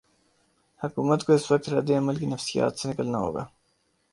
حکومت 0.81 1.23
کو 1.25 1.33
اس 1.33 1.51
وقت 1.51 1.69
رد 1.69 1.91
عمل 1.91 2.15
کی 2.15 2.25
نفسیات 2.25 2.79
سے 2.79 2.89
نکلنا 2.89 3.17
ہو 3.17 3.35
گا۔ 3.35 3.45